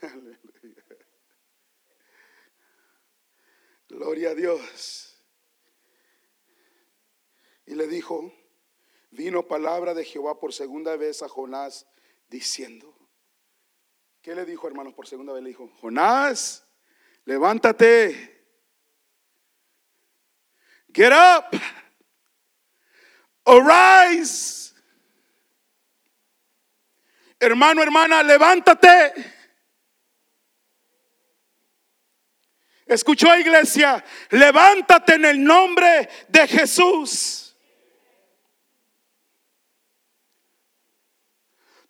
[3.88, 5.22] Gloria a Dios.
[7.66, 8.32] Y le dijo,
[9.10, 11.86] vino palabra de Jehová por segunda vez a Jonás
[12.28, 12.94] diciendo,
[14.22, 15.42] ¿qué le dijo hermanos por segunda vez?
[15.42, 16.66] Le dijo, Jonás,
[17.24, 18.36] levántate
[20.96, 21.54] Get up.
[23.44, 24.72] Arise.
[27.38, 29.12] Hermano, hermana, levántate.
[32.86, 37.56] Escuchó iglesia, levántate en el nombre de Jesús.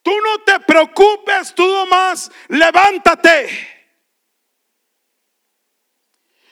[0.02, 3.74] Tú no te preocupes, tú más, levántate.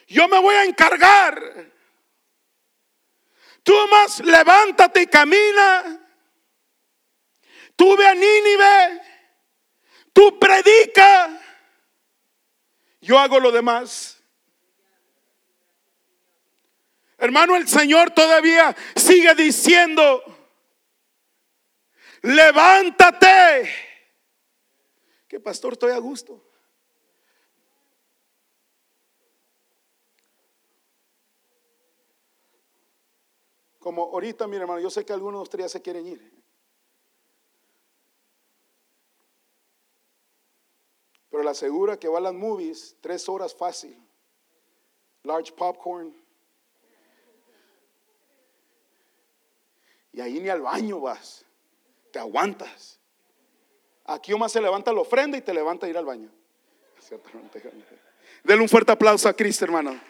[0.06, 1.72] Yo me voy a encargar
[3.64, 6.00] Tú más levántate y camina.
[7.74, 9.00] Tú ve a Nínive.
[10.12, 11.40] Tú predica.
[13.00, 14.13] Yo hago lo demás.
[17.24, 20.22] Hermano, el Señor todavía sigue diciendo,
[22.20, 23.70] levántate.
[25.26, 26.44] Que pastor, estoy a gusto.
[33.78, 36.30] Como ahorita, mi hermano, yo sé que algunos de ustedes ya se quieren ir.
[41.30, 43.98] Pero le asegura que va a las movies tres horas fácil.
[45.22, 46.23] Large popcorn.
[50.14, 51.44] Y ahí ni al baño vas.
[52.12, 53.00] Te aguantas.
[54.04, 56.30] Aquí más se levanta la ofrenda y te levanta a ir al baño.
[58.44, 60.00] Denle un fuerte aplauso a Cristo, hermano.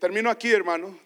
[0.00, 0.98] Termino aquí, hermano.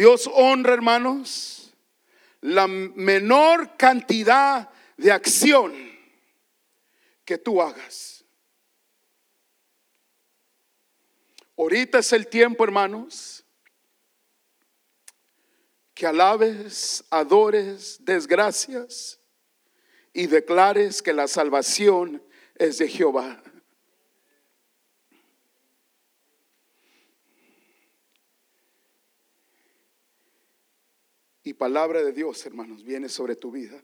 [0.00, 1.74] Dios honra, hermanos,
[2.40, 5.74] la menor cantidad de acción
[7.22, 8.24] que tú hagas.
[11.54, 13.44] Ahorita es el tiempo, hermanos,
[15.92, 19.20] que alabes, adores, desgracias
[20.14, 23.42] y declares que la salvación es de Jehová.
[31.50, 33.82] Y palabra de Dios, hermanos, viene sobre tu vida.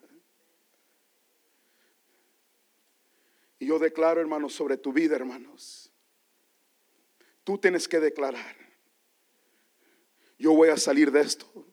[3.59, 5.91] Y yo declaro, hermanos, sobre tu vida, hermanos.
[7.43, 8.55] Tú tienes que declarar,
[10.39, 11.67] yo voy a salir de esto.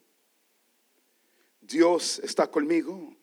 [1.61, 3.15] Dios está conmigo.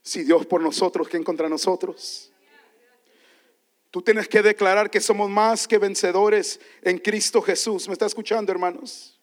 [0.00, 2.32] Si Dios por nosotros, ¿quién contra nosotros?
[3.90, 7.86] Tú tienes que declarar que somos más que vencedores en Cristo Jesús.
[7.86, 9.15] ¿Me está escuchando, hermanos?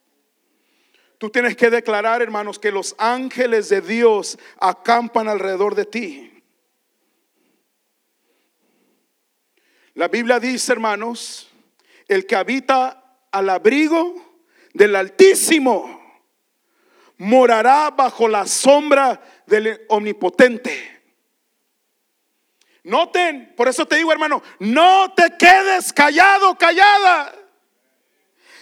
[1.24, 6.44] Tú tienes que declarar, hermanos, que los ángeles de Dios acampan alrededor de ti.
[9.94, 11.50] La Biblia dice, hermanos,
[12.10, 14.14] el que habita al abrigo
[14.74, 16.22] del Altísimo
[17.20, 21.06] morará bajo la sombra del omnipotente.
[22.84, 27.43] Noten, por eso te digo hermano, no te quedes callado, callada.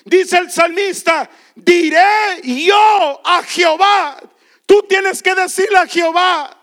[0.05, 4.19] Dice el salmista, diré yo a Jehová.
[4.65, 6.57] Tú tienes que decirle a Jehová,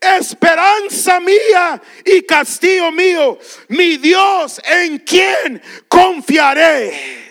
[0.00, 3.38] esperanza mía y castillo mío,
[3.68, 7.22] mi Dios en quien confiaré.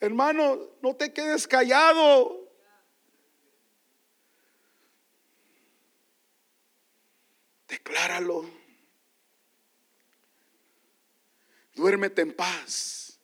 [0.00, 2.44] Hermano, no te quedes callado.
[7.66, 8.63] Decláralo.
[11.74, 13.18] Duérmete en paz.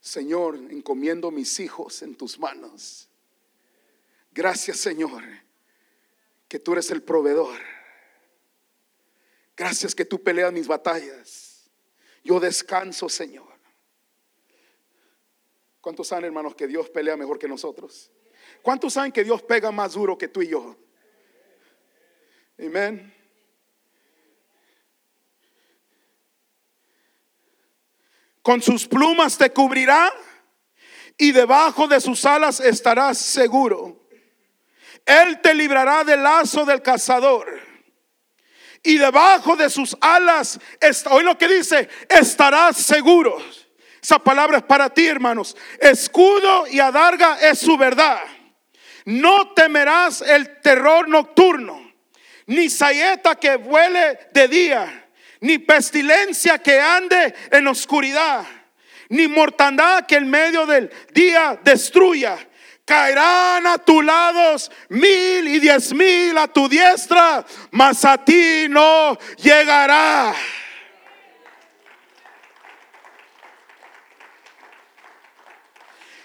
[0.00, 3.08] Señor, encomiendo mis hijos en tus manos.
[4.32, 5.22] Gracias, Señor,
[6.48, 7.58] que tú eres el proveedor.
[9.56, 11.70] Gracias que tú peleas mis batallas.
[12.24, 13.54] Yo descanso, Señor.
[15.80, 18.10] ¿Cuántos saben, hermanos, que Dios pelea mejor que nosotros?
[18.62, 20.76] ¿Cuántos saben que Dios pega más duro que tú y yo?
[22.58, 23.14] Amén.
[28.44, 30.12] Con sus plumas te cubrirá
[31.16, 34.06] y debajo de sus alas estarás seguro.
[35.06, 37.58] Él te librará del lazo del cazador.
[38.82, 40.60] Y debajo de sus alas,
[41.08, 43.34] hoy lo que dice, estarás seguro.
[44.02, 45.56] Esa palabra es para ti, hermanos.
[45.80, 48.20] Escudo y adarga es su verdad.
[49.06, 51.94] No temerás el terror nocturno,
[52.44, 55.03] ni saeta que vuele de día,
[55.40, 58.44] ni pestilencia que ande en oscuridad,
[59.08, 62.38] ni mortandad que en medio del día destruya.
[62.84, 69.16] Caerán a tu lados mil y diez mil a tu diestra, mas a ti no
[69.38, 70.34] llegará.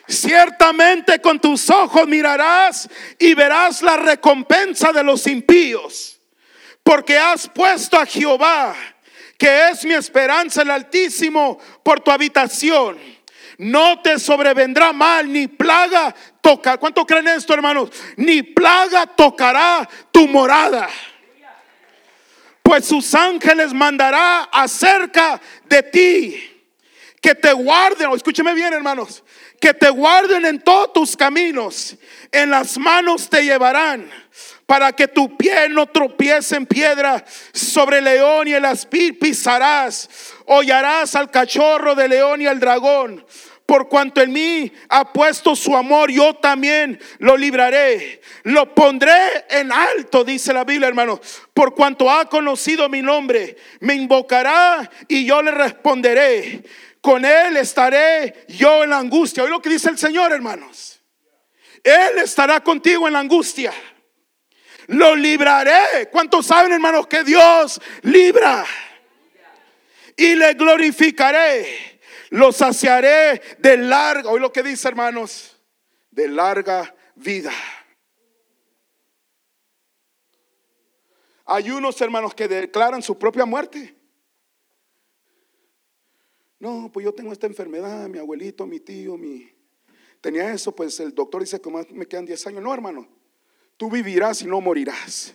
[0.10, 2.90] Ciertamente con tus ojos mirarás
[3.20, 6.20] y verás la recompensa de los impíos,
[6.84, 8.76] porque has puesto a Jehová,
[9.40, 13.00] que es mi esperanza, el Altísimo, por tu habitación.
[13.58, 16.78] No te sobrevendrá mal, ni plaga toca.
[16.78, 17.90] ¿Cuánto creen esto, hermanos?
[18.18, 20.90] Ni plaga tocará tu morada.
[22.62, 26.50] Pues sus ángeles mandará acerca de ti
[27.22, 29.24] que te guarden, escúcheme bien hermanos,
[29.60, 31.98] que te guarden en todos tus caminos,
[32.32, 34.10] en las manos te llevarán,
[34.70, 40.08] para que tu pie no tropiece en piedra, sobre león y el aspir pisarás,
[40.46, 43.26] hollarás al cachorro de león y al dragón.
[43.66, 48.22] Por cuanto en mí ha puesto su amor, yo también lo libraré.
[48.44, 49.18] Lo pondré
[49.50, 51.20] en alto, dice la Biblia, hermano.
[51.52, 56.64] Por cuanto ha conocido mi nombre, me invocará y yo le responderé.
[57.02, 59.42] Con él estaré yo en la angustia.
[59.42, 61.02] Oye lo que dice el Señor, hermanos.
[61.84, 63.74] Él estará contigo en la angustia.
[64.90, 66.10] Lo libraré.
[66.12, 68.66] ¿Cuántos saben, hermanos, que Dios libra?
[70.16, 71.90] Y le glorificaré
[72.30, 75.60] lo saciaré de larga, hoy lo que dice hermanos,
[76.12, 77.52] de larga vida.
[81.46, 83.96] Hay unos hermanos que declaran su propia muerte.
[86.60, 89.50] No, pues yo tengo esta enfermedad, mi abuelito, mi tío, mi...
[90.22, 92.62] Tenía eso, pues el doctor dice que me quedan 10 años.
[92.62, 93.08] No, hermano,
[93.80, 95.34] tú vivirás y no morirás.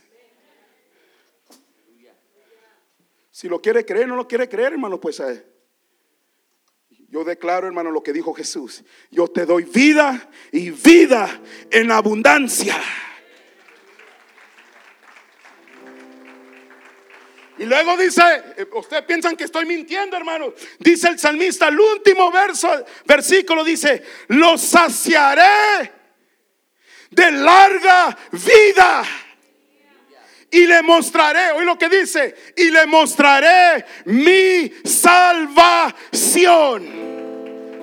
[3.30, 5.18] Si lo quiere creer, no lo quiere creer, hermano, pues...
[5.20, 5.47] Eh,
[7.09, 8.84] yo declaro, hermano, lo que dijo Jesús.
[9.11, 11.40] Yo te doy vida y vida
[11.70, 12.76] en abundancia.
[17.57, 18.22] Y luego dice,
[18.57, 20.53] eh, ustedes piensan que estoy mintiendo, hermano.
[20.80, 22.68] Dice el salmista, el último verso,
[23.07, 26.03] versículo dice, lo saciaré
[27.11, 29.05] de larga vida.
[30.50, 35.92] Y le mostraré, oí lo que dice, y le mostraré mi salvación.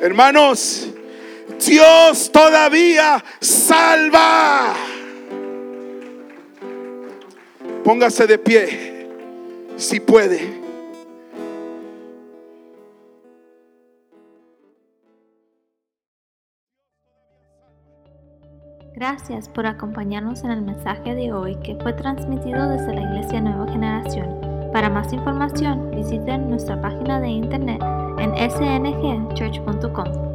[0.01, 0.87] Hermanos,
[1.59, 4.73] Dios todavía salva.
[7.83, 9.07] Póngase de pie,
[9.75, 10.60] si puede.
[19.01, 23.65] Gracias por acompañarnos en el mensaje de hoy que fue transmitido desde la Iglesia Nueva
[23.71, 24.29] Generación.
[24.71, 27.81] Para más información, visiten nuestra página de internet
[28.19, 30.30] en sngchurch.com.